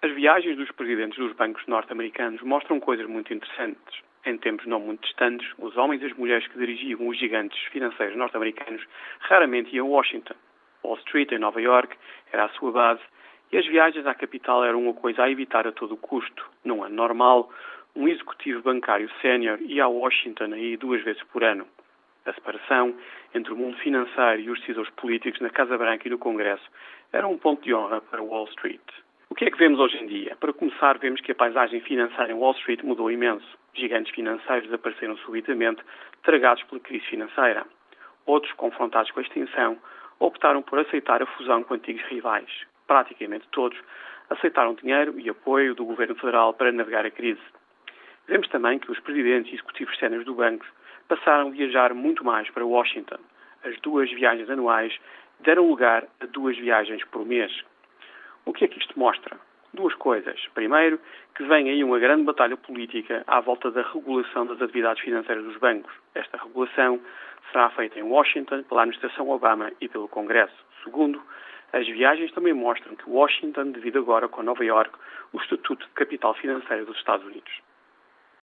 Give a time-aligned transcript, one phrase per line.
[0.00, 4.00] As viagens dos presidentes dos bancos norte-americanos mostram coisas muito interessantes.
[4.24, 8.16] Em tempos não muito distantes, os homens e as mulheres que dirigiam os gigantes financeiros
[8.16, 8.80] norte-americanos
[9.18, 10.34] raramente iam a Washington.
[10.84, 11.96] Wall Street, em Nova York,
[12.32, 13.02] era a sua base
[13.50, 16.48] e as viagens à capital eram uma coisa a evitar a todo custo.
[16.64, 17.52] Num ano normal,
[17.96, 21.66] um executivo bancário sénior ia a Washington aí duas vezes por ano.
[22.24, 22.94] A separação
[23.34, 26.70] entre o mundo financeiro e os decisores políticos na Casa Branca e no Congresso
[27.12, 28.80] era um ponto de honra para Wall Street.
[29.30, 30.36] O que é que vemos hoje em dia?
[30.40, 33.46] Para começar, vemos que a paisagem financeira em Wall Street mudou imenso.
[33.74, 35.82] Gigantes financeiros desapareceram subitamente,
[36.22, 37.66] tragados pela crise financeira.
[38.24, 39.78] Outros, confrontados com a extinção,
[40.18, 42.50] optaram por aceitar a fusão com antigos rivais.
[42.86, 43.78] Praticamente todos
[44.30, 47.42] aceitaram dinheiro e apoio do governo federal para navegar a crise.
[48.26, 50.64] Vemos também que os presidentes e executivos sénios do banco
[51.06, 53.18] passaram a viajar muito mais para Washington.
[53.62, 54.98] As duas viagens anuais
[55.40, 57.52] deram lugar a duas viagens por mês.
[58.48, 59.38] O que é que isto mostra?
[59.74, 60.40] Duas coisas.
[60.54, 60.98] Primeiro,
[61.34, 65.58] que vem aí uma grande batalha política à volta da regulação das atividades financeiras dos
[65.58, 65.92] bancos.
[66.14, 66.98] Esta regulação
[67.52, 70.56] será feita em Washington pela administração Obama e pelo Congresso.
[70.82, 71.22] Segundo,
[71.74, 74.98] as viagens também mostram que Washington divide agora com Nova York
[75.34, 77.67] o estatuto de capital financeiro dos Estados Unidos.